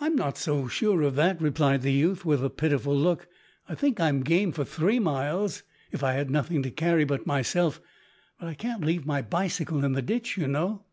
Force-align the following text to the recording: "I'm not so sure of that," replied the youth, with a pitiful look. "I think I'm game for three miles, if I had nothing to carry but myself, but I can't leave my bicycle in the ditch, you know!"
"I'm 0.00 0.14
not 0.16 0.36
so 0.36 0.68
sure 0.68 1.00
of 1.00 1.14
that," 1.14 1.40
replied 1.40 1.80
the 1.80 1.94
youth, 1.94 2.26
with 2.26 2.44
a 2.44 2.50
pitiful 2.50 2.94
look. 2.94 3.26
"I 3.66 3.74
think 3.74 3.98
I'm 3.98 4.20
game 4.22 4.52
for 4.52 4.66
three 4.66 4.98
miles, 4.98 5.62
if 5.90 6.04
I 6.04 6.12
had 6.12 6.28
nothing 6.30 6.62
to 6.62 6.70
carry 6.70 7.04
but 7.06 7.26
myself, 7.26 7.80
but 8.38 8.48
I 8.48 8.52
can't 8.52 8.84
leave 8.84 9.06
my 9.06 9.22
bicycle 9.22 9.82
in 9.82 9.92
the 9.92 10.02
ditch, 10.02 10.36
you 10.36 10.46
know!" 10.46 10.84